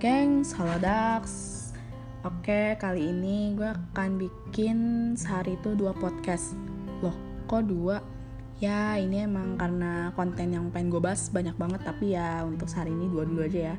[0.00, 1.28] gengs, halo Dax
[2.24, 4.78] Oke, kali ini gue akan bikin
[5.12, 6.56] sehari itu dua podcast.
[7.04, 7.12] Loh,
[7.44, 8.00] kok dua?
[8.64, 12.96] Ya, ini emang karena konten yang pengen gue bahas banyak banget Tapi ya untuk sehari
[12.96, 13.76] ini dua dulu aja ya.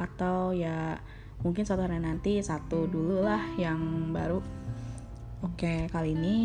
[0.00, 0.96] Atau ya
[1.44, 4.40] mungkin suatu hari nanti satu dulu lah yang baru.
[5.44, 6.38] Oke, kali ini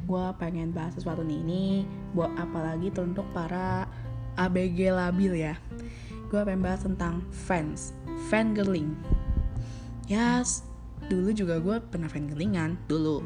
[0.00, 1.44] gue pengen bahas sesuatu nih.
[1.44, 1.64] Ini
[2.16, 3.84] Buat apalagi untuk para
[4.40, 5.60] ABG labil ya
[6.32, 7.92] Gue pengen bahas tentang fans
[8.32, 8.96] Fangirling.
[10.08, 10.64] Ya, s-
[11.12, 13.20] dulu juga gue pernah fangirlingan Dulu.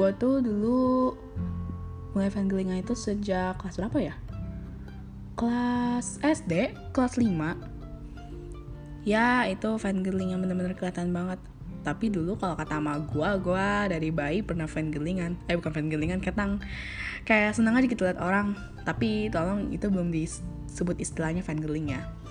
[0.00, 1.12] Gue tuh dulu
[2.16, 4.14] mulai fangirlingan itu sejak kelas berapa ya?
[5.36, 7.60] Kelas SD, kelas 5
[9.04, 11.36] Ya, itu fangirling yang bener-bener kelihatan banget.
[11.84, 16.64] Tapi dulu kalau kata sama gue, gue dari bayi pernah fangirlingan Eh bukan fangirlingan, ketang.
[17.28, 18.56] Kayak seneng aja gitu liat orang.
[18.88, 22.21] Tapi tolong itu belum disebut istilahnya fangirling ya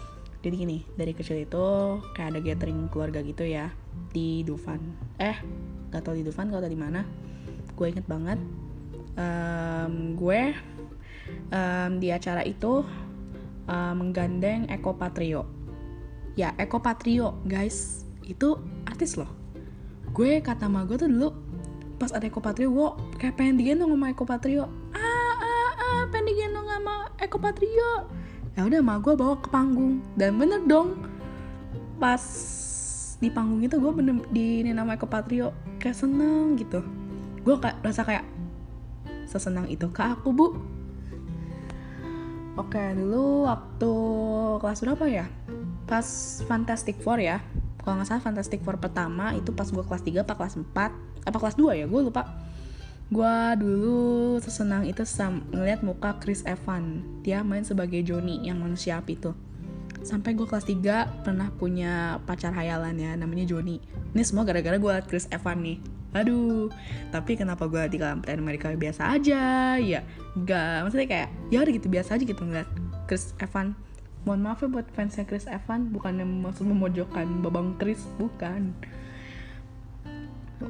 [0.42, 1.66] Jadi gini, dari kecil itu
[2.18, 3.70] kayak ada gathering keluarga gitu ya
[4.10, 4.82] Di Dufan.
[5.22, 5.38] Eh,
[5.94, 7.06] gak tau di Dufan, gak tau di mana.
[7.78, 8.42] Gue inget banget.
[9.22, 10.58] Em, Gue
[11.54, 12.82] em, di acara itu
[13.70, 15.46] em, menggandeng Eko Patrio.
[16.34, 18.10] Ya, Eko Patrio, guys.
[18.26, 18.58] Itu
[18.90, 19.30] artis loh.
[20.10, 21.30] Gue kata sama gue tuh dulu
[22.02, 22.90] pas ada Eko Patrio gue
[23.22, 24.66] kayak pengen digendong sama Eko Patrio.
[24.98, 28.10] Ah ah ah pengen digendong sama Eko Patrio
[28.56, 31.00] ya udah sama gue bawa ke panggung dan bener dong
[32.02, 32.20] pas
[33.22, 36.84] di panggung itu gue bener di nama Eko Patrio kayak seneng gitu
[37.42, 38.26] gue kayak rasa kayak
[39.30, 40.48] sesenang itu ke aku bu
[42.60, 43.94] Oke, dulu waktu
[44.60, 45.26] kelas berapa ya?
[45.88, 46.04] Pas
[46.52, 47.40] Fantastic Four ya.
[47.80, 50.68] Kalau nggak salah Fantastic Four pertama itu pas gue kelas 3 apa kelas 4
[51.32, 51.86] apa kelas 2 ya?
[51.88, 52.28] Gue lupa.
[53.12, 57.04] Gue dulu sesenang itu sam ngeliat muka Chris Evans.
[57.28, 59.36] Dia main sebagai Johnny yang manusia api tuh.
[60.00, 63.84] Sampai gue kelas 3 pernah punya pacar hayalan ya namanya Johnny.
[64.16, 65.78] Ini semua gara-gara gue liat Chris Evans nih.
[66.16, 66.72] Aduh,
[67.12, 69.76] tapi kenapa gue di Captain America biasa aja?
[69.76, 70.88] Ya, enggak.
[70.88, 72.70] Maksudnya kayak, ya udah gitu biasa aja gitu ngeliat
[73.12, 73.76] Chris Evans.
[74.24, 78.72] Mohon maaf ya buat fansnya Chris Evans, bukan yang maksud memojokkan babang Chris, bukan.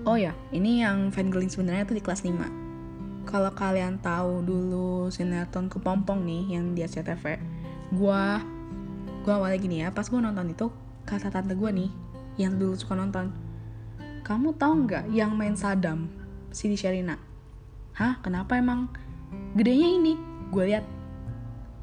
[0.07, 3.27] Oh ya, ini yang fangirling sebenarnya tuh di kelas 5.
[3.27, 7.37] Kalau kalian tahu dulu sinetron Kepompong nih yang di SCTV,
[7.93, 8.39] gua
[9.21, 10.71] gua awalnya gini ya, pas gua nonton itu
[11.05, 11.91] kata tante gua nih
[12.39, 13.29] yang dulu suka nonton,
[14.23, 16.07] kamu tahu nggak yang main Sadam,
[16.55, 17.19] Siti Sherina?
[17.91, 18.87] Hah, kenapa emang?
[19.51, 20.13] Gedenya ini,
[20.47, 20.85] gue lihat,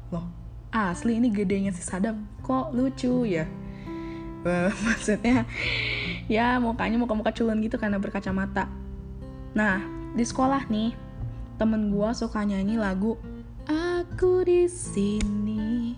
[0.09, 0.25] loh,
[0.73, 3.45] asli ini gedenya si Sadam, kok lucu ya?
[4.41, 5.45] Wah, maksudnya,
[6.29, 8.69] ya mukanya muka-muka culun gitu karena berkacamata.
[9.57, 9.81] Nah,
[10.13, 10.93] di sekolah nih,
[11.57, 13.17] temen gue suka nyanyi lagu
[13.69, 15.93] Aku di sini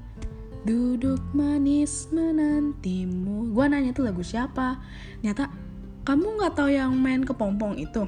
[0.68, 3.56] duduk manis menantimu.
[3.56, 4.76] Gue nanya tuh lagu siapa?
[5.24, 5.48] Nyata
[6.04, 8.04] kamu nggak tahu yang main kepompong itu?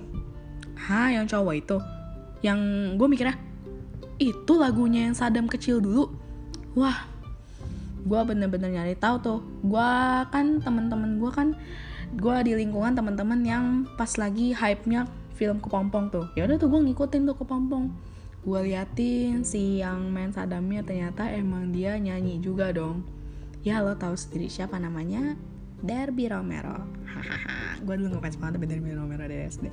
[0.75, 1.77] Hah, yang cowok itu?
[2.43, 2.59] Yang
[2.99, 3.39] gue mikirnya
[4.19, 6.11] itu lagunya yang Sadam kecil dulu.
[6.75, 7.07] Wah,
[8.03, 9.39] gue bener-bener nyari tahu tuh.
[9.63, 9.91] Gue
[10.27, 11.55] kan temen-temen gue kan
[12.13, 13.65] gue di lingkungan teman-teman yang
[13.97, 16.25] pas lagi hype-nya film kepompong tuh.
[16.37, 17.89] Ya udah tuh gue ngikutin tuh kepompong.
[18.43, 23.01] Gue liatin si yang main Sadamnya ternyata emang dia nyanyi juga dong.
[23.63, 25.39] Ya lo tahu sendiri siapa namanya?
[25.83, 26.87] Derby Romero.
[27.07, 27.83] Hahaha.
[27.83, 29.65] gue dulu ngefans banget sama Derby Romero dari SD.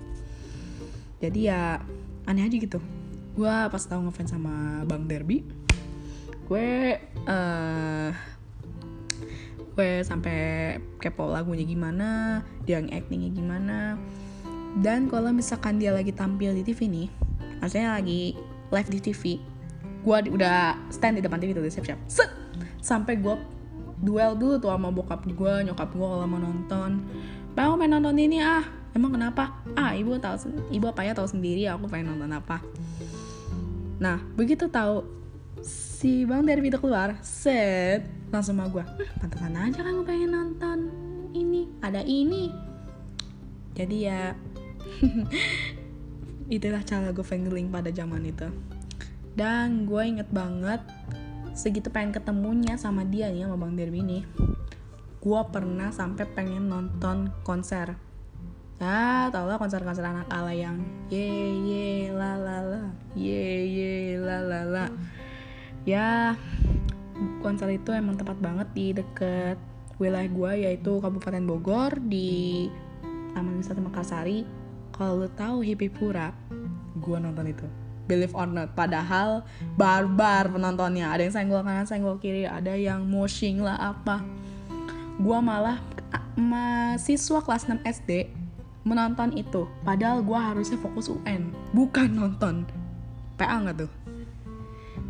[1.21, 1.79] Jadi ya
[2.27, 2.79] aneh aja gitu.
[3.39, 5.47] Gue pas tahu ngefans sama Bang Derby,
[6.51, 8.11] gue eh
[9.75, 13.79] gue sampai kepo lagunya gimana, dia yang actingnya gimana.
[14.79, 17.09] Dan kalau misalkan dia lagi tampil di TV nih,
[17.59, 18.39] maksudnya lagi
[18.71, 19.23] live di TV,
[20.07, 21.99] gue udah stand di depan TV tuh siap-siap.
[22.79, 23.35] Sampai gue
[24.01, 27.03] duel dulu tuh sama bokap gue, nyokap gue kalau mau nonton.
[27.55, 28.65] Mau main nonton ini ah,
[28.97, 29.61] emang kenapa?
[29.77, 32.63] Ah ibu tahu, ibu apa ya tahu sendiri aku pengen nonton apa.
[34.01, 35.20] Nah begitu tahu
[35.65, 40.79] si bang Derby itu keluar, set langsung sama gue, "Hmm, pantesan aja kamu pengen nonton
[41.37, 42.53] ini, ada ini.
[43.77, 44.35] Jadi ya
[46.57, 48.49] itulah cara gue fangirling pada zaman itu.
[49.37, 50.83] Dan gue inget banget
[51.55, 54.23] segitu pengen ketemunya sama dia nih sama Bang Derby nih
[55.21, 57.93] gue pernah sampai pengen nonton konser
[58.81, 60.81] ya tau lah konser-konser anak ala yang
[61.13, 61.29] ye
[61.61, 64.85] ye la la la ye ye la la la
[65.89, 66.37] ya
[67.41, 69.57] konser itu emang tepat banget di deket
[70.01, 72.69] wilayah gue yaitu Kabupaten Bogor di
[73.37, 74.49] Taman Wisata Mekarsari
[74.97, 76.33] kalau lo tahu Hipipura
[76.97, 77.67] gue nonton itu.
[78.09, 79.47] Believe or not padahal
[79.79, 81.15] barbar penontonnya.
[81.15, 84.27] Ada yang senggol kanan senggol kiri ada yang moshing lah apa.
[85.21, 85.79] Gua malah
[86.35, 88.35] mahasiswa kelas 6 SD
[88.83, 89.69] menonton itu.
[89.87, 92.67] Padahal gue harusnya fokus UN bukan nonton
[93.39, 93.91] PA nggak tuh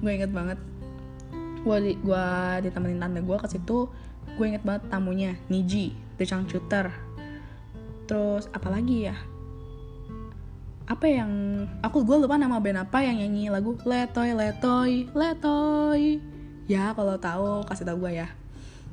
[0.00, 0.58] gue inget banget.
[1.60, 3.88] Gue di, gua ditemenin tante gue ke situ
[4.36, 6.92] gue inget banget tamunya Niji The Shooter.
[8.08, 9.16] Terus apalagi ya?
[10.88, 11.30] Apa yang
[11.84, 16.18] aku gue lupa nama band apa yang nyanyi lagu letoy letoy letoy.
[16.66, 18.28] Ya kalau tahu kasih tau gue ya.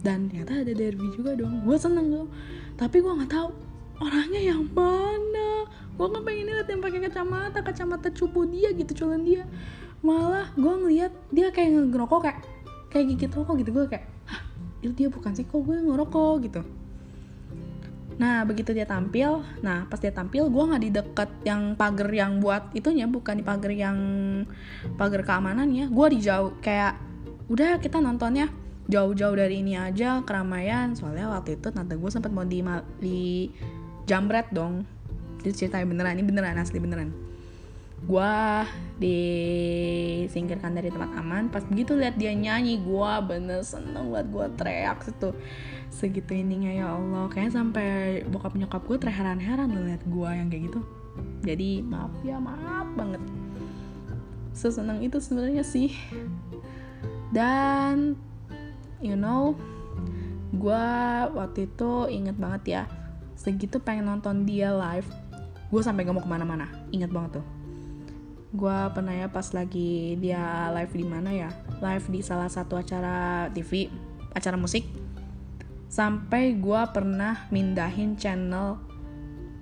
[0.05, 1.65] Dan ternyata ada derby juga dong.
[1.65, 2.27] Gue seneng dong.
[2.77, 3.49] Tapi gue nggak tahu
[3.97, 5.65] orangnya yang mana.
[5.97, 9.47] Gue nggak pengen lihat yang pakai kacamata kacamata cupu dia gitu cuman dia
[10.05, 12.39] malah gue ngeliat dia kayak ngerokok kayak
[12.93, 13.69] kayak gigit rokok gitu.
[13.73, 14.41] Gue kayak hah
[14.81, 15.45] itu dia bukan sih?
[15.45, 16.35] Kok gue ngerokok?
[16.45, 16.61] Gitu.
[18.17, 22.41] Nah begitu dia tampil nah pas dia tampil gue nggak di dekat yang pagar yang
[22.41, 23.97] buat itunya bukan di pagar yang
[24.97, 26.97] pagar keamanan ya gue di jauh kayak
[27.47, 28.49] udah kita nontonnya
[28.89, 30.95] jauh-jauh dari ini aja keramaian.
[30.95, 32.63] Soalnya waktu itu tante gue sempat mau di,
[33.03, 33.51] di
[34.07, 34.87] jambret dong.
[35.43, 37.26] Itu ceritanya beneran ini beneran asli beneran
[38.05, 38.33] gue
[39.01, 41.49] disingkirkan dari tempat aman.
[41.49, 45.33] Pas begitu lihat dia nyanyi gue bener seneng buat gue teriak situ.
[45.89, 47.25] Segitu ininya ya Allah.
[47.33, 47.89] Kayaknya sampai
[48.29, 50.81] bokap nyokap gue terheran-heran lihat gue yang kayak gitu.
[51.41, 53.21] Jadi maaf ya maaf banget.
[54.53, 55.89] Sesenang itu sebenarnya sih.
[57.33, 58.13] Dan
[59.01, 59.57] you know
[60.53, 60.85] gue
[61.33, 62.83] waktu itu inget banget ya.
[63.33, 65.09] Segitu pengen nonton dia live
[65.67, 66.69] gue sampai gak mau ke mana-mana.
[66.93, 67.56] Inget banget tuh
[68.47, 71.51] gue pernah ya pas lagi dia live di mana ya?
[71.83, 73.91] Live di salah satu acara TV
[74.31, 74.87] acara musik.
[75.91, 78.79] Sampai gue pernah mindahin channel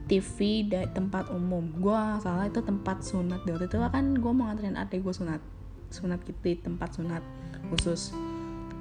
[0.05, 1.65] TV dari tempat umum.
[1.81, 3.57] Gue salah itu tempat sunat deh.
[3.57, 5.41] Waktu itu kan gue mau nganterin adik gue sunat.
[5.89, 7.25] Sunat gitu tempat sunat
[7.73, 8.13] khusus.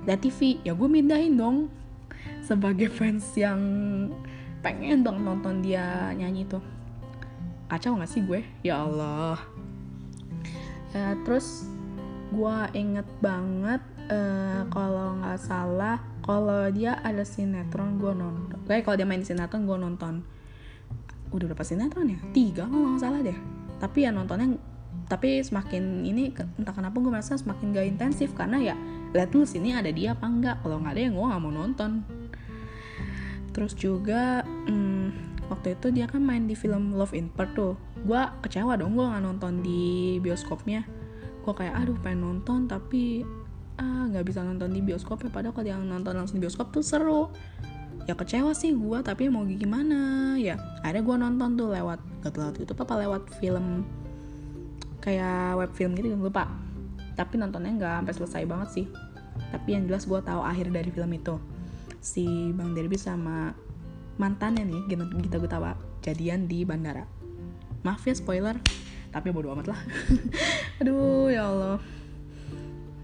[0.04, 1.72] Dan TV ya gue mindahin dong.
[2.44, 3.60] Sebagai fans yang
[4.60, 6.60] pengen dong nonton dia nyanyi tuh.
[7.72, 8.44] Kacau gak sih gue?
[8.60, 9.40] Ya Allah
[10.94, 11.66] ya, terus
[12.34, 18.58] gue inget banget uh, kalau nggak salah kalau dia ada sinetron gue nonton.
[18.64, 20.24] Kayak kalau dia main sinetron gue nonton.
[21.30, 22.18] Udah berapa sinetron ya?
[22.32, 23.38] Tiga kalau nggak salah deh.
[23.78, 24.56] Tapi ya nontonnya
[25.04, 28.32] tapi semakin ini entah kenapa gue merasa semakin gak intensif.
[28.32, 28.74] Karena ya
[29.12, 31.90] lihat dulu sini ada dia apa enggak kalau nggak ada ya gue nggak mau nonton.
[33.52, 37.76] Terus juga hmm, waktu itu dia kan main di film Love in Part tuh.
[38.04, 40.84] Gue kecewa dong gue nggak nonton di bioskopnya.
[41.44, 43.24] Gue kayak aduh pengen nonton tapi
[43.76, 45.30] ah nggak bisa nonton di bioskop ya.
[45.32, 47.28] Padahal kalau yang nonton langsung di bioskop tuh seru.
[48.04, 50.34] Ya kecewa sih gue tapi mau gimana?
[50.36, 53.84] Ya ada gue nonton tuh lewat gak lewat itu apa lewat film
[55.04, 56.48] kayak web film gitu lupa.
[57.14, 58.86] Tapi nontonnya nggak sampai selesai banget sih.
[59.52, 61.36] Tapi yang jelas gue tahu akhir dari film itu.
[62.04, 63.54] Si Bang Derby sama
[64.16, 64.82] mantannya nih
[65.22, 65.74] Gita Gutawa
[66.04, 67.08] jadian di bandara.
[67.82, 68.56] Maaf ya spoiler
[69.14, 69.80] tapi bodo amat lah.
[70.82, 71.78] Aduh ya Allah.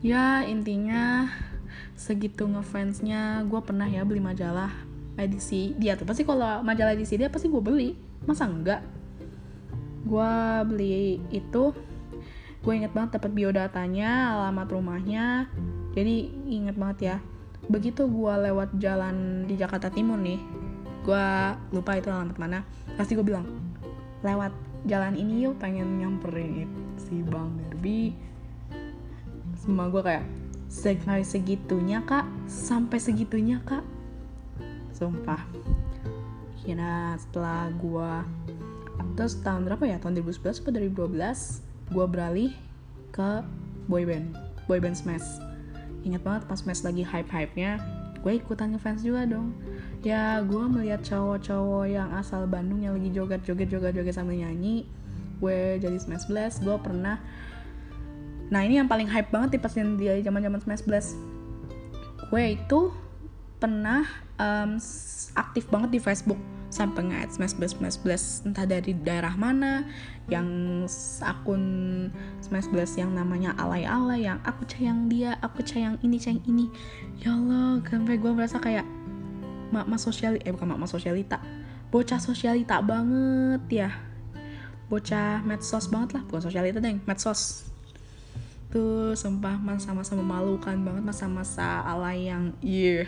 [0.03, 1.29] Ya intinya
[1.95, 4.73] segitu ngefansnya gue pernah ya beli majalah
[5.15, 5.95] edisi dia.
[5.95, 7.95] Tuh pasti kalau majalah edisi dia pasti gue beli.
[8.27, 8.83] Masa enggak?
[10.03, 10.35] Gue
[10.67, 11.71] beli itu
[12.61, 15.47] gue inget banget dapat biodatanya alamat rumahnya.
[15.95, 17.17] Jadi inget banget ya
[17.71, 20.43] begitu gue lewat jalan di Jakarta Timur nih
[21.11, 21.27] gue
[21.75, 22.63] lupa itu alamat mana
[22.95, 23.43] pasti gue bilang
[24.23, 24.55] lewat
[24.87, 28.15] jalan ini yuk pengen nyamperin si Bang Derby.
[29.59, 30.23] Semua gue kayak
[30.71, 32.23] sampai segitunya kak.
[32.47, 33.83] Sampai segitunya kak.
[34.95, 35.43] Sumpah.
[36.63, 38.13] Kira setelah gue
[39.19, 39.99] terus tahun berapa ya?
[39.99, 42.53] Tahun 2011 atau 2012 gue beralih
[43.11, 43.43] ke
[43.91, 44.31] boyband
[44.71, 45.43] boyband smash.
[46.07, 49.57] Ingat banget pas Smash lagi hype-hype-nya gue ikutan ngefans juga dong
[50.01, 54.89] ya gue melihat cowok-cowok yang asal Bandung yang lagi joget-joget joget-joget sambil nyanyi.
[55.41, 56.65] Gue jadi Smash Blast.
[56.65, 57.21] Gue pernah
[58.51, 61.15] nah ini yang paling hype banget nih pas dia zaman zaman Smash Blast.
[62.33, 62.95] Gue itu
[63.61, 64.09] pernah
[64.41, 64.81] um,
[65.37, 66.41] aktif banget di Facebook.
[66.71, 68.47] Sampai nge-add smash blast smash blast.
[68.47, 69.91] Entah dari daerah mana
[70.31, 70.47] yang
[71.19, 71.63] akun
[72.39, 76.71] smash blast yang namanya alay-alay yang aku sayang dia aku sayang ini sayang ini.
[77.19, 78.87] Ya Allah sampai gue merasa kayak
[79.71, 81.39] mak mas sosial eh bukan mak mas sosialita.
[81.91, 83.91] Bocah sosialita banget ya.
[84.91, 87.71] Bocah medsos banget lah bukan sosialita deh medsos.
[88.71, 93.03] Tuh sumpah masa-masa memalukan banget masa-masa alay yang iya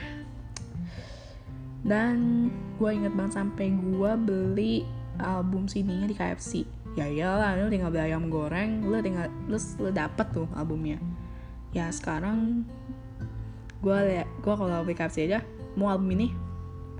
[1.83, 2.47] dan
[2.79, 4.75] gue inget banget sampai gue beli
[5.19, 6.63] album CD-nya di KFC
[6.95, 10.99] ya iyalah lu tinggal beli ayam goreng lu tinggal lu, lu dapet tuh albumnya.
[11.73, 12.69] Ya sekarang
[13.83, 15.43] gue liat gue kalau beli KFC aja
[15.75, 16.31] mau album ini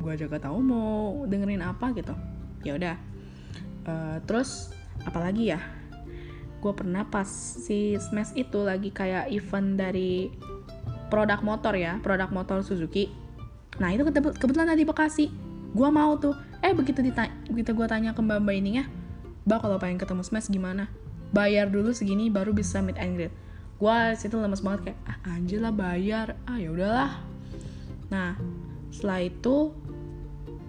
[0.01, 2.15] gue aja gak tahu mau dengerin apa gitu.
[2.63, 2.97] Ya udah.
[3.83, 4.71] Uh, terus
[5.03, 5.61] apalagi ya?
[6.63, 10.31] Gue pernah pas si Smash itu lagi kayak event dari
[11.11, 13.11] produk motor ya produk motor Suzuki.
[13.83, 14.07] Nah itu
[14.39, 15.29] kebetulan ada di Bekasi.
[15.75, 16.33] Gue mau tuh.
[16.63, 18.85] Eh begitu ditanya begitu gue tanya ke mbak mbak ininya
[19.43, 20.87] mbak kalau pengen ketemu Smash gimana?
[21.35, 23.35] Bayar dulu segini baru bisa meet and greet.
[23.83, 26.39] Gue situ lemes banget kayak ah anjir lah bayar.
[26.47, 27.19] Ah ya udahlah.
[28.07, 28.39] Nah
[28.93, 29.73] setelah itu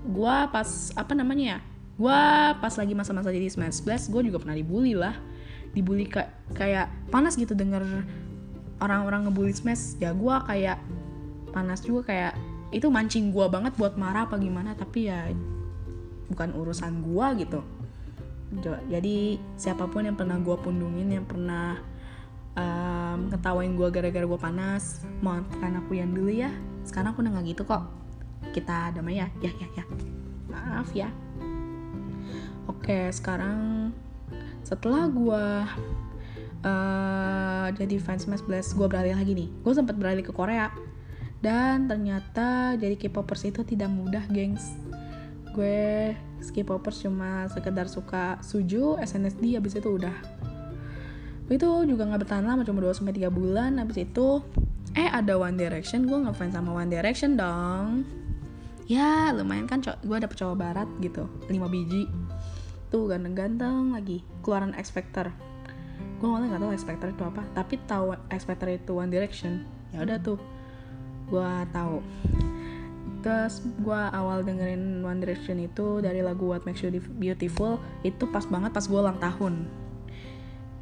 [0.03, 1.59] gue pas apa namanya ya
[1.93, 2.19] gue
[2.57, 5.13] pas lagi masa-masa jadi smash blast gue juga pernah dibully lah.
[5.77, 7.85] Dibully kayak kayak panas gitu denger
[8.81, 9.97] orang-orang ngebully smash.
[10.01, 10.81] Ya gue kayak
[11.53, 12.33] panas juga kayak
[12.73, 15.29] itu mancing gue banget buat marah apa gimana tapi ya
[16.33, 17.61] bukan urusan gue gitu.
[18.89, 21.77] Jadi siapa pun yang pernah gue pundungin yang pernah
[22.57, 26.49] um, ketawain gue gara-gara gue panas maafkan aku yang dulu ya.
[26.85, 28.02] Sekarang aku udah gak gitu kok
[28.51, 29.27] kita damai ya.
[29.39, 29.85] Ya ya ya.
[30.51, 31.07] Maaf ya.
[32.67, 33.91] Oke sekarang
[34.63, 35.45] setelah gue
[36.63, 39.49] uh, jadi fans Smash Blast gue beralih lagi nih.
[39.61, 40.71] Gue sempat beralih ke Korea.
[41.43, 44.79] Dan ternyata jadi K-popers itu tidak mudah gengs.
[45.51, 50.15] Gue K-popers cuma sekedar suka Suju SNSD habis itu udah.
[51.51, 53.75] Itu juga nggak bertahan lama cuma 2 sampai 3 bulan.
[53.75, 54.39] Habis itu
[54.95, 56.07] eh ada One Direction.
[56.07, 58.22] Gue ngefans sama One Direction dong
[58.89, 61.29] ya lumayan kan gue dapet cowok barat gitu.
[61.47, 62.09] 5 biji.
[62.89, 64.21] Tuh ganteng-ganteng lagi.
[64.43, 65.31] Keluaran X Factor
[66.23, 69.67] gue awalnya nggak tahu X Factor itu apa tapi tahu X Factor itu One Direction.
[69.91, 70.39] Ya udah tuh.
[71.27, 71.99] Gue tahu.
[73.19, 78.47] Terus gue awal dengerin One Direction itu dari lagu What Makes You Beautiful itu pas
[78.47, 79.67] banget pas gue ulang tahun.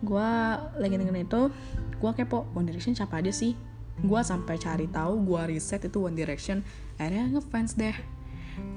[0.05, 0.29] Gue
[0.77, 1.49] lagi dengerin itu
[1.97, 3.57] gue kepo One Direction siapa aja sih
[4.01, 6.65] gue sampai cari tahu gue riset itu One Direction.
[6.97, 7.95] Akhirnya ngefans deh.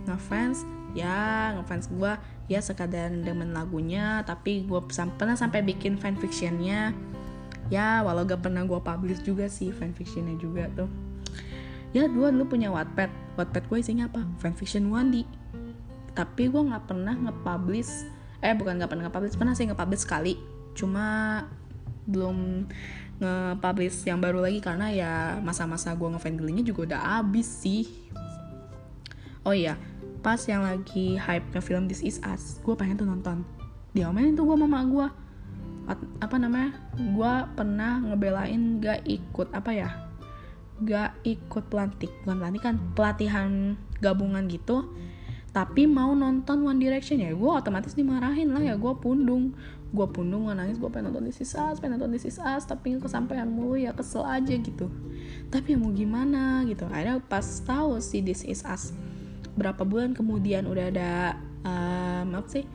[0.09, 0.65] Ngefans
[0.95, 2.13] ya ngefans gue
[2.47, 4.81] ya sekadar demen lagunya tapi gue
[5.19, 6.93] pernah sampai bikin fanfictionnya.
[7.73, 10.91] Ya walau gak pernah gue publish juga sih fanfictionnya juga tuh.
[11.97, 13.41] Ya gue dulu punya Wattpad.
[13.41, 14.23] Wattpad gue isinya apa?
[14.39, 15.45] Fanfiction Wandi
[16.15, 18.07] tapi gue nggak pernah nge-publish
[18.39, 20.39] eh bukan nggak pernah nge-publish pernah sih nge-publish sekali.
[20.79, 21.43] Cuma
[22.07, 22.69] belum
[23.23, 27.87] nge-publish yang baru lagi karena ya masa-masa gue ngefangelingnya juga udah abis sih.
[29.45, 29.77] Oh iya
[30.25, 33.45] pas yang lagi hype nya film This Is Us gue pengen tuh nonton.
[33.95, 35.07] Diomelin tuh gue mama gue
[36.19, 36.75] apa namanya?
[36.97, 39.91] Gue pernah ngebelain gak ikut apa ya?
[40.83, 44.91] Gak ikut pelantik bukan pelantik kan pelatihan gabungan gitu
[45.55, 49.55] tapi mau nonton One Direction ya gue otomatis dimarahin lah ya gue pundung.
[49.95, 52.67] Gue pundung gue nangis gue pengen nonton This Is Us pengen nonton This Is Us
[52.67, 54.91] tapi kesampaian mulu ya kesel aja gitu.
[55.55, 58.91] Tapi ya mau gimana gitu akhirnya pas tahu si This Is Us
[59.55, 62.67] berapa bulan kemudian udah ada um, apa sih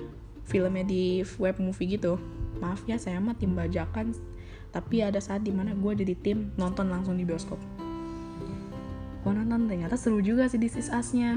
[0.47, 2.15] filmnya di web movie gitu.
[2.63, 4.15] Maaf ya saya mah tim bajakan
[4.71, 7.59] tapi ada saat di mana gue jadi tim nonton langsung di bioskop.
[9.27, 11.35] Gue nonton ternyata seru juga sih This Is Us-nya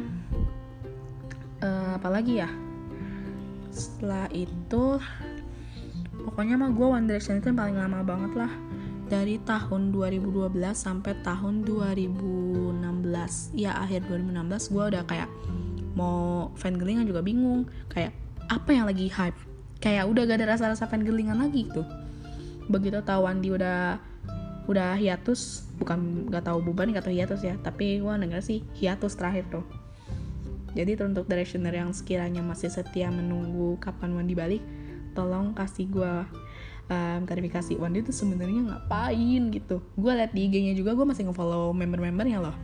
[1.62, 2.50] uh, apalagi ya?
[3.72, 5.00] Setelah itu
[6.28, 8.52] pokoknya mah gue One Direction itu yang paling lama banget lah.
[9.08, 12.80] Dari tahun 2012 sampai tahun 2016
[13.52, 15.28] ya akhir 2016 gue udah kayak
[15.96, 17.68] mau fangelingan juga bingung.
[17.88, 18.12] Kayak
[18.48, 19.36] apa yang lagi hype?
[19.82, 21.84] Kayak udah gak ada rasa-rasa fangelingan lagi gitu.
[22.70, 23.98] Begitu tahu Andi udah
[24.70, 27.58] udah hiatus bukan gak tahu buban gak tahu hiatus ya.
[27.60, 29.81] Tapi gue denger sih hiatus terakhir tuh
[30.72, 34.62] jadi untuk directioner yang sekiranya masih setia menunggu kapan Wandi balik
[35.12, 36.12] tolong kasih gue
[36.88, 37.76] um, klarifikasi.
[37.78, 39.84] Wandi tuh sebenarnya ngapain gitu?
[39.94, 42.56] Gue liat di IG-nya juga gue masih ngefollow member-membernya loh.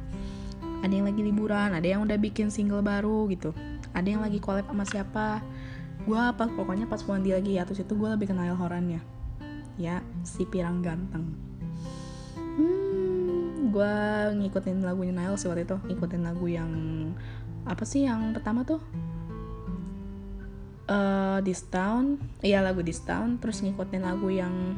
[0.80, 3.52] Ada yang lagi liburan ada yang udah bikin single baru gitu.
[3.92, 5.42] Ada yang lagi collab sama siapa.
[6.08, 9.02] Gue pas pokoknya pas Wandi lagi hiatus itu gue lebih kenal Horannya.
[9.78, 11.34] Ya si pirang ganteng.
[12.38, 13.94] Hmm, gue
[14.42, 15.76] ngikutin lagunya Nail sih waktu itu.
[15.86, 16.70] Ngikutin lagu yang
[17.68, 18.80] apa sih yang pertama tuh?
[20.88, 22.16] Uh, This Town.
[22.40, 23.36] Iya lagu This Town.
[23.38, 24.74] Terus ngikutin lagu yang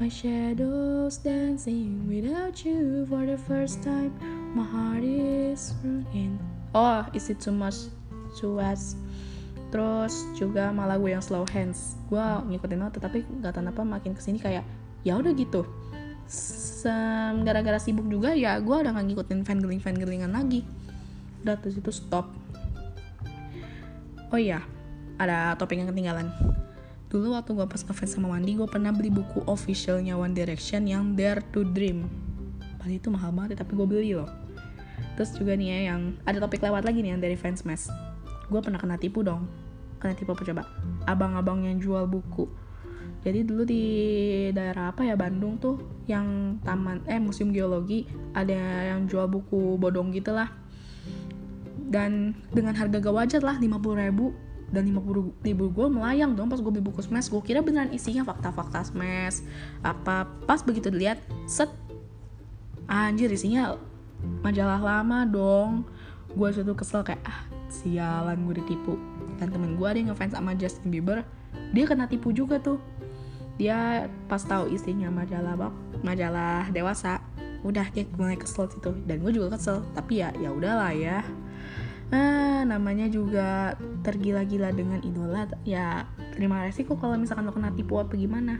[0.00, 4.16] My shadows dancing without you for the first time.
[4.56, 6.40] My heart is broken.
[6.72, 7.92] Oh, is it too much
[8.40, 8.96] to ask?
[9.68, 11.76] Terus juga sama lagu yang Slow Hands.
[12.08, 12.16] Gue
[12.48, 14.64] ngikutin itu tapi gak tahu apa makin ke sini kayak
[15.04, 15.68] ya udah gitu.
[17.44, 20.64] Gara-gara sibuk juga ya gue udah gak ngikutin fangirling fangirlingan lagi
[21.44, 22.28] udah terus itu stop.
[24.30, 24.62] Oh iya
[25.20, 26.30] ada topik yang ketinggalan.
[27.10, 31.18] Dulu waktu gue pas ngefans sama Wandi gue pernah beli buku officialnya One Direction yang
[31.18, 32.06] Dare to Dream.
[32.78, 34.30] Padahal itu mahal banget tapi gue beli loh.
[35.18, 37.90] Terus juga nih ya yang ada topik lewat lagi nih yang dari fans mes
[38.50, 39.46] gue pernah kena tipu dong.
[40.02, 40.62] Kena tipu apa coba?
[41.06, 42.50] Abang-abang yang jual buku.
[43.20, 43.84] Jadi dulu di
[44.50, 45.76] daerah apa ya Bandung tuh
[46.08, 48.56] yang taman eh museum geologi ada
[48.90, 50.48] yang jual buku bodong gitu lah
[51.90, 54.30] dan dengan harga gak wajar lah 50 ribu.
[54.70, 57.26] Dan 50 ribu gue melayang dong pas gue beli buku smash.
[57.26, 59.42] Gue kira beneran isinya fakta-fakta smash.
[59.82, 61.18] Apa pas begitu dilihat
[61.50, 61.66] set.
[62.86, 63.74] Anjir isinya
[64.46, 65.82] majalah lama dong.
[66.38, 68.94] Gue situ kesel kayak ah sialan gue ditipu.
[69.42, 71.26] Dan temen gue ada yang ngefans sama Justin Bieber
[71.74, 72.78] dia kena tipu juga tuh.
[73.58, 75.74] Dia pas tahu isinya majalah bak
[76.06, 77.18] majalah dewasa
[77.66, 78.94] udah dia mulai kesel situ.
[79.02, 81.26] Dan gue juga kesel tapi ya ya udahlah ya
[82.10, 85.46] nah namanya juga tergila-gila dengan idola.
[85.62, 88.58] Ya terima resiko kalau misalkan lo kena tipu apa gimana.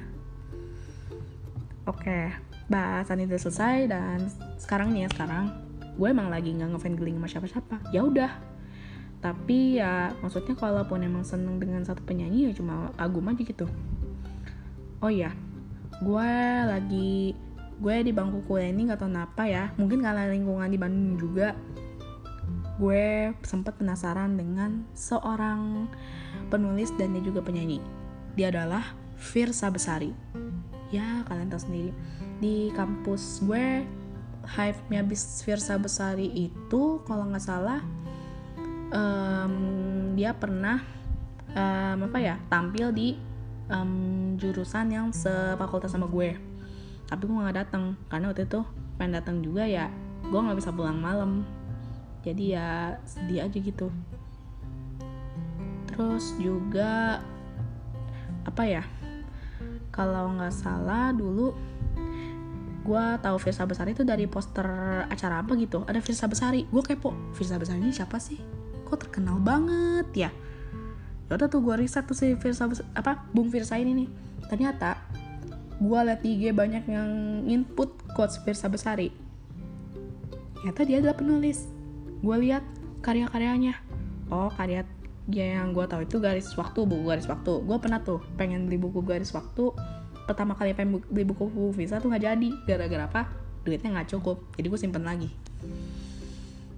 [1.84, 2.30] Oke
[2.70, 5.50] bahasan itu selesai dan sekarang nih ya sekarang
[5.98, 7.76] gue emang lagi nggak ngefan geling sama siapa-siapa.
[7.90, 8.30] Ya udah.
[9.20, 13.66] Tapi ya maksudnya kalaupun emang seneng dengan satu penyanyi ya cuma kagum aja gitu.
[15.02, 15.34] Oh iya
[16.00, 16.32] gue
[16.64, 17.36] lagi
[17.80, 19.74] gue di bangku kuliah ini gak tau kenapa ya.
[19.76, 21.52] Mungkin karena lingkungan di Bandung juga
[22.80, 25.84] gue sempat penasaran dengan seorang
[26.48, 27.84] penulis dan dia juga penyanyi.
[28.34, 30.16] Dia adalah Firsa Besari.
[30.88, 31.92] Ya kalian tahu sendiri.
[32.40, 33.84] Di kampus gue
[34.56, 35.04] hype-nya
[35.44, 37.84] Firsa Besari itu kalau nggak salah
[38.96, 39.54] um,
[40.16, 40.80] dia pernah
[41.52, 43.20] um, apa ya tampil di
[43.68, 46.32] um, jurusan yang sefakultas sama gue.
[47.04, 48.64] Tapi gue nggak datang karena waktu itu
[48.96, 51.48] pengen datang juga ya gue nggak bisa pulang malam
[52.20, 52.68] jadi ya
[53.08, 53.88] sedih aja gitu.
[55.90, 57.20] Terus juga
[58.48, 58.82] apa ya
[59.92, 61.52] kalau nggak salah dulu
[62.80, 64.64] gue tahu Firsa Besari itu dari poster
[65.06, 65.84] acara apa gitu.
[65.84, 68.40] Ada Firsa Besari gue kepo Firsa Besari ini siapa sih?
[68.88, 70.30] Kok terkenal banget ya?
[71.28, 74.08] Ya udah tuh gue riset tuh si Firsa apa Bung Firsa ini nih.
[74.48, 74.98] Ternyata
[75.80, 77.10] gue liat IG banyak yang
[77.48, 79.30] input quotes Firsa Besari
[80.60, 81.64] ternyata dia adalah penulis
[82.20, 82.64] gue lihat
[83.00, 83.80] karya-karyanya.
[84.30, 84.84] Oh karya
[85.30, 87.62] yang gue tahu itu garis waktu buku garis waktu.
[87.64, 89.72] Gue pernah tuh pengen beli buku garis waktu.
[90.26, 92.50] Pertama kali pengen beli buku Visa tuh nggak jadi.
[92.66, 93.22] Gara-gara apa?
[93.62, 94.42] Duitnya nggak cukup.
[94.58, 95.30] Jadi gue simpen lagi.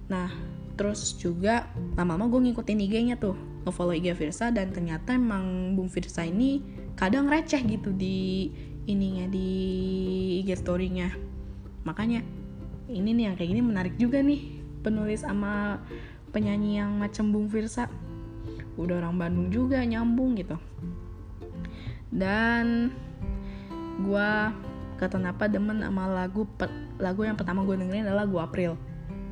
[0.09, 0.29] Nah
[0.73, 3.37] terus juga lama-lama gue ngikutin IG-nya tuh.
[3.63, 6.59] Ngefollow IG Virsa dan ternyata emang Bung Virsa ini
[6.93, 8.51] kadang receh gitu di
[8.85, 9.49] ininya di
[10.43, 11.09] IG story-nya.
[11.87, 12.21] Makanya
[12.91, 15.79] ini nih yang kayak gini menarik juga nih penulis sama
[16.35, 17.87] penyanyi yang macam Bung Virsa.
[18.75, 20.59] Udah orang Bandung juga nyambung gitu.
[22.11, 22.91] Dan
[24.03, 24.31] gue
[24.99, 26.45] kata kenapa demen sama lagu
[27.01, 28.75] lagu yang pertama gue dengerin adalah lagu April.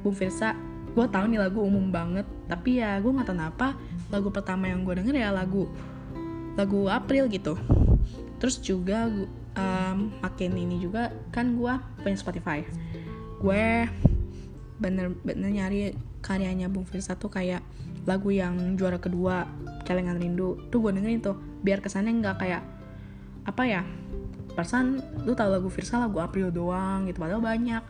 [0.02, 0.58] Bung Virsa
[0.92, 3.80] gue tahu nih lagu umum banget tapi ya gue nggak tahu kenapa
[4.12, 5.72] lagu pertama yang gue denger ya lagu
[6.60, 7.56] lagu April gitu.
[8.42, 9.08] Terus juga
[9.56, 12.66] um, makin ini juga kan gue punya Spotify.
[13.40, 13.88] Gue
[14.82, 15.80] bener-bener nyari
[16.26, 17.62] karyanya Bung Firsa tuh kayak
[18.10, 19.46] lagu yang juara kedua
[19.86, 20.58] celengan rindu.
[20.74, 22.66] Tuh gue dengerin tuh biar kesannya nggak kayak
[23.46, 23.82] apa ya
[24.58, 27.86] perasaan lu tau lagu Firsa lagu April doang gitu padahal banyak.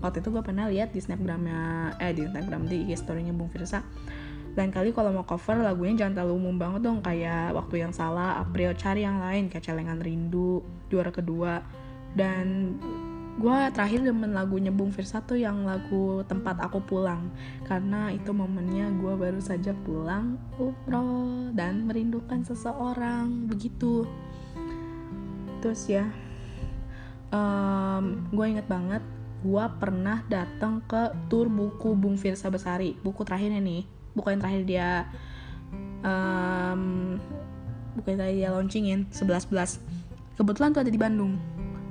[0.00, 3.84] Waktu itu gue pernah lihat di snapgramnya eh di snapgram di IG storynya Bung Firsa
[4.58, 8.42] lain kali kalau mau cover lagunya jangan terlalu umum banget dong kayak waktu yang salah
[8.42, 11.62] April cari yang lain kayak celengan rindu juara kedua.
[12.10, 12.74] Dan
[13.38, 17.30] gue terakhir demen lagunya Bung Firsa tuh yang lagu tempat aku pulang.
[17.68, 24.08] Karena itu momennya gue baru saja pulang umroh dan merindukan seseorang begitu.
[25.62, 26.08] Terus ya
[27.30, 29.04] um, gue inget banget
[29.40, 32.98] gue pernah datang ke tour buku Bung Firsa Besari.
[32.98, 34.88] Buku terakhirnya nih buku yang terakhir dia
[36.02, 37.16] um,
[37.94, 39.78] buku yang terakhir dia launchingin 11 11
[40.34, 41.38] kebetulan tuh ada di Bandung.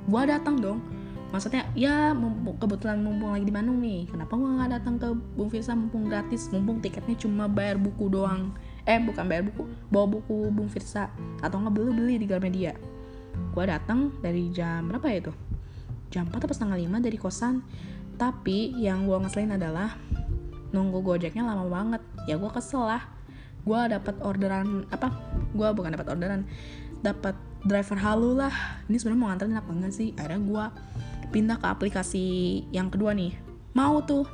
[0.06, 0.99] Gue datang dong
[1.30, 4.10] maksudnya ya mumpung, kebetulan mumpung lagi di Bandung nih.
[4.10, 6.50] Kenapa gue nggak datang ke Bung Firsa mumpung gratis?
[6.50, 8.54] Mumpung tiketnya cuma bayar buku doang.
[8.84, 11.08] Eh bukan bayar buku bawa buku Bung Firsa.
[11.42, 12.74] Atau nggak beli beli di Gramedia
[13.50, 15.32] gue datang dari jam berapa ya itu?
[16.10, 17.62] Jam 4 atau setengah 5 dari kosan.
[18.18, 19.96] Tapi yang gue ngeselin adalah
[20.74, 22.02] nunggu gojeknya lama banget.
[22.26, 23.02] Ya gue kesel lah.
[23.62, 25.14] Gue dapat orderan apa?
[25.54, 26.42] Gue bukan dapat orderan.
[27.00, 28.52] Dapat driver halu lah.
[28.90, 30.10] Ini sebenarnya mau nganterin apa enggak sih?
[30.18, 30.64] Akhirnya gue
[31.30, 32.26] pindah ke aplikasi
[32.74, 33.38] yang kedua nih.
[33.72, 34.26] Mau tuh.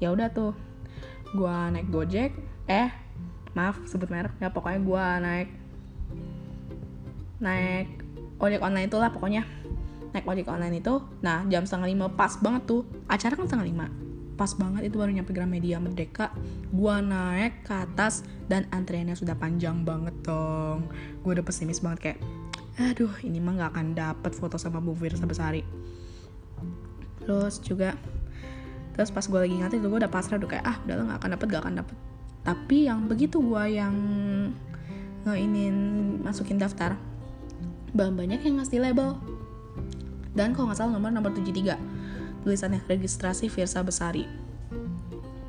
[0.00, 0.56] Ya udah tuh.
[1.36, 2.32] Gue naik gojek.
[2.66, 2.88] Eh
[3.52, 4.32] maaf sebut merek.
[4.40, 5.48] Ya pokoknya gue naik
[7.44, 7.88] naik
[8.40, 9.44] ojek online itulah pokoknya.
[10.16, 11.04] Naik ojek online itu.
[11.20, 12.82] Nah jam setengah lima pas banget tuh.
[13.06, 13.86] Acara kan setengah lima.
[14.34, 16.34] Pas banget itu baru nyampe Gramedia Merdeka.
[16.74, 20.90] Gue naik ke atas dan antriannya sudah panjang banget dong.
[21.22, 22.18] Gue udah pesimis banget kayak
[22.74, 25.62] aduh ini mah nggak akan dapet foto sama Bu Firsa Besari
[27.24, 27.96] terus juga
[28.94, 31.30] terus pas gue lagi ngantri tuh gue udah pasrah udah kayak ah udah nggak akan
[31.34, 31.96] dapet gak akan dapet.
[32.44, 33.94] Tapi yang begitu gue yang
[35.24, 35.76] ngeinin
[36.20, 36.94] masukin daftar
[37.94, 39.18] banyak yang ngasih label.
[40.34, 44.28] Dan kalau nggak salah nomor nomor 73 tulisannya registrasi Firsa Besari.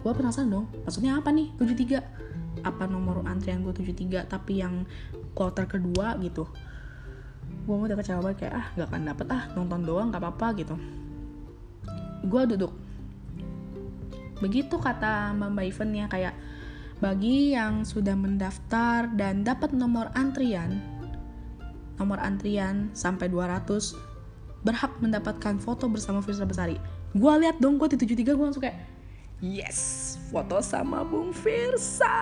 [0.02, 4.90] Gue penasaran dong maksudnya apa nih 73 apa nomor antrian gue 73 tapi yang
[5.38, 6.50] kloter kedua gitu?
[7.66, 10.78] Gue udah kecewa banget kayak ah gak akan dapet ah nonton doang gak apa-apa gitu
[12.26, 12.74] gue duduk.
[14.44, 16.36] Begitu kata mbak mbak eventnya kayak
[17.00, 20.80] bagi yang sudah mendaftar dan dapat nomor antrian
[22.00, 23.68] nomor antrian sampai 200
[24.64, 26.80] berhak mendapatkan foto bersama Firsa Besari
[27.12, 28.80] gue lihat dong gue di 73 gue langsung kayak
[29.44, 32.16] yes foto sama Bung Firsa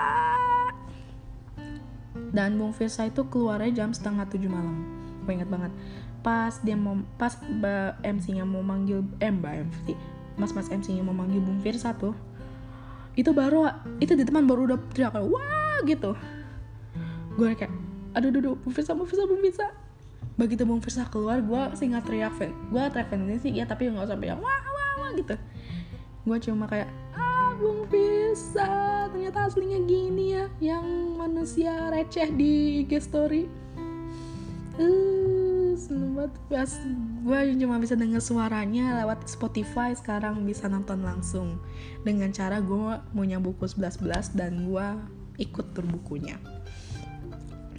[2.33, 4.81] dan Bung Firsa itu keluarnya jam setengah tujuh malam.
[5.23, 5.69] Gue inget banget
[6.23, 7.35] pas dia mau pas
[8.01, 9.85] MC-nya mau manggil eh mbak MC
[10.39, 12.15] mas-mas MC-nya mau manggil Bung Firsa tuh
[13.13, 13.69] itu baru
[14.01, 16.17] itu di teman baru udah teriak wah gitu.
[17.37, 17.73] Gue kayak
[18.17, 19.67] aduh aduh, Bung Firsa Bung Firsa Bung Firsa.
[20.33, 24.33] Begitu Bung Firsa keluar gue sih teriak fan gue teriak sih ya tapi nggak sampai
[24.33, 25.37] yang wah wah wah gitu.
[26.25, 32.97] Gue cuma kayak ah Bung Firsa ternyata aslinya gini ya yang manusia receh di IG
[32.97, 33.45] story.
[34.73, 35.22] Uh,
[35.83, 36.33] seneng banget.
[36.47, 36.71] Pas
[37.23, 41.59] gue cuma bisa denger suaranya lewat Spotify sekarang bisa nonton langsung.
[42.07, 44.87] Dengan cara gue punya buku 11-11 dan gue
[45.43, 46.39] ikut tur bukunya.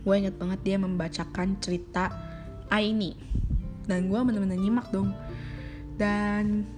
[0.04, 2.12] Gue inget banget dia membacakan cerita
[2.68, 3.16] Aini.
[3.88, 5.16] Dan gue bener-bener nyimak dong.
[5.96, 6.68] Dan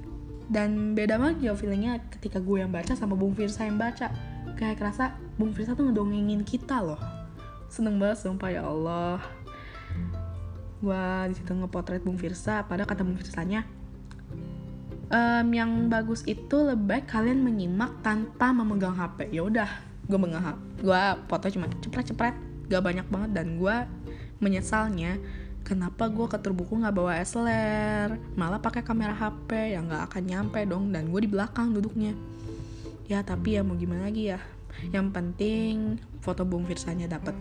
[0.46, 4.14] dan beda banget ya feelingnya ketika gue yang baca sama Bung Firsa yang baca.
[4.54, 7.02] Kayak kerasa Bung Firsa tuh ngedongengin kita loh.
[7.66, 9.18] Seneng banget sumpah ya Allah
[10.82, 13.64] gue di situ ngepotret Bung Firsa pada kata Bung Firsanya
[15.08, 19.70] um, yang bagus itu lebih baik kalian menyimak tanpa memegang HP ya udah
[20.06, 22.36] gue megang gue foto cuma cepret-cepret
[22.66, 23.76] gak banyak banget dan gue
[24.38, 25.16] menyesalnya
[25.66, 30.62] kenapa gue ke buku nggak bawa SLR malah pakai kamera HP yang nggak akan nyampe
[30.62, 30.94] dong.
[30.94, 32.14] Dan gue di belakang duduknya.
[33.10, 34.38] Ya tapi ya mau gimana lagi ya?
[34.94, 35.74] Yang penting
[36.22, 37.34] foto Bung Firsanya dapet.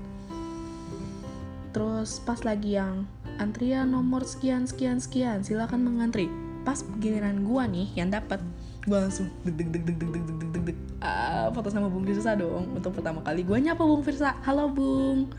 [1.70, 3.06] Terus pas lagi yang
[3.38, 5.44] antrian nomor sekian sekian sekian.
[5.44, 6.32] Silakan mengantri.
[6.66, 8.42] Pas giliran gue nih yang dapet.
[8.86, 10.78] Gue langsung deg deg deg deg deg deg deg deg deg.
[11.02, 12.78] Ah foto sama Bung Firsa dong.
[12.78, 14.38] Untuk pertama kali gue nyapa Bung Firsa.
[14.46, 15.30] Halo Bung.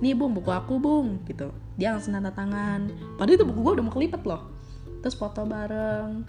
[0.00, 1.24] Nih Bung buku aku Bung.
[1.24, 1.48] Gitu.
[1.80, 2.90] Dia langsung tanda tangan.
[3.16, 4.48] Padahal itu buku gue udah mau kelipet loh.
[5.00, 6.26] Terus foto bareng.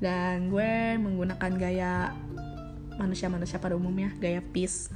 [0.00, 2.12] Dan gue menggunakan gaya
[2.96, 4.12] manusia-manusia pada umumnya.
[4.20, 4.88] Gaya peace.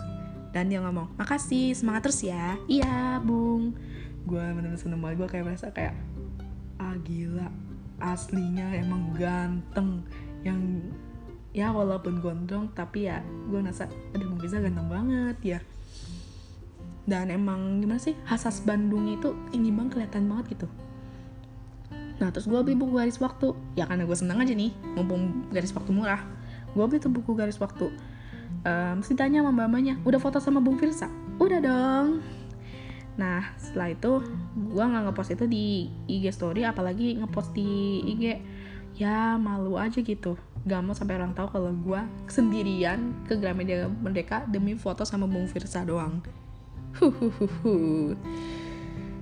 [0.52, 2.56] Dan dia ngomong makasih semangat terus ya.
[2.64, 3.76] Iya bung
[4.28, 5.96] gue bener-bener gue kayak merasa kayak
[6.76, 7.48] ah gila
[7.98, 10.04] aslinya emang ganteng.
[10.44, 10.92] Yang
[11.56, 15.60] ya walaupun gondrong tapi ya gue nasa aduh mungkin bisa ganteng banget ya.
[17.08, 20.68] Dan emang gimana sih khas Bandung itu ini bang kelihatan banget gitu.
[22.20, 23.56] Nah terus gue beli buku garis waktu.
[23.74, 26.20] Ya karena gue seneng aja nih mumpung garis waktu murah.
[26.76, 27.90] Gue beli tuh buku garis waktu.
[28.58, 31.08] Um, mesti tanya sama mamanya udah foto sama Bung Firsa?
[31.38, 32.37] Udah dong
[33.18, 34.12] nah setelah itu
[34.54, 38.38] gue nggak ngepost itu di IG story apalagi ngepost di IG
[38.94, 44.44] ya malu aja gitu gak mau sampai orang tahu kalau gue sendirian ke Gramedia Merdeka
[44.50, 46.20] demi foto sama Bung Firsa doang.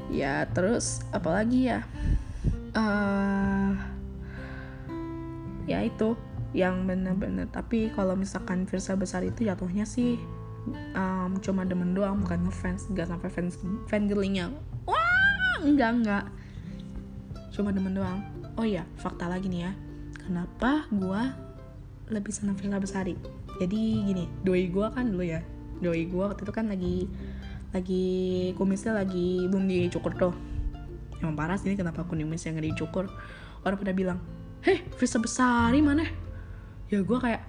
[0.06, 1.82] Ya terus apalagi ya?
[2.78, 3.74] Uh,
[5.66, 6.14] ya itu
[6.54, 7.50] yang bener-bener.
[7.50, 10.14] Tapi kalau misalkan Firsa besar itu jatuhnya sih
[10.94, 14.50] um, cuma demen doang bukan ngefans gak sampai fans fan girlingnya.
[14.88, 16.24] Wah enggak enggak.
[17.54, 18.20] Cuma demen doang.
[18.56, 19.72] Oh iya fakta lagi nih ya.
[20.26, 21.22] Kenapa gue
[22.10, 23.18] lebih senang Firsa Besari
[23.56, 25.40] jadi gini doi gue kan dulu ya.
[25.80, 27.10] Doi gue waktu itu kan lagi
[27.74, 28.06] lagi
[28.56, 30.34] kumisnya lagi belum dicukur tuh.
[31.20, 33.08] Emang parah sih ini kenapa kumisnya nggak dicukur
[33.64, 34.18] orang pada bilang
[34.62, 36.04] heh Firsa Besari mana?
[36.92, 37.42] Ya gue kayak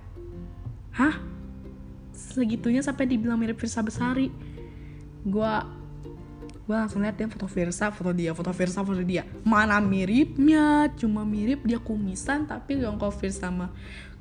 [0.98, 1.37] hah
[2.38, 4.30] segitunya sampai dibilang mirip Firsa Besari.
[5.26, 5.54] Gue
[6.68, 9.24] gue langsung liat dia foto Versa foto dia foto Versa foto dia.
[9.48, 10.92] Mana miripnya?
[11.00, 13.72] Cuma mirip dia kumisan tapi yang cover sama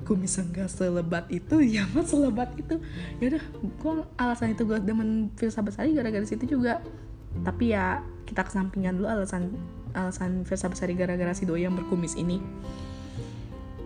[0.07, 1.59] kumisan gak selebat itu.
[1.75, 2.79] Ya mah selebat itu.
[3.19, 6.79] Ya udah gue alasan itu gue demen Versa Besari gara-gara situ juga.
[7.43, 9.51] Tapi ya kita kesampingan dulu alasan
[9.91, 12.39] alasan Versa Besari gara-gara si doi yang berkumis ini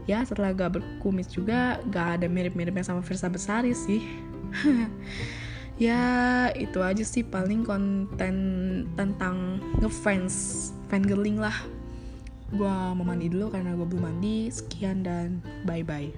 [0.09, 4.01] ya setelah gak berkumis juga gak ada mirip-miripnya sama Versa Besari sih.
[5.81, 8.35] Ya itu aja sih paling konten
[8.93, 11.57] tentang ngefans fangirling lah.
[12.53, 14.53] Gue mau mandi dulu karena gue belum mandi.
[14.53, 16.13] Sekian dan bye bye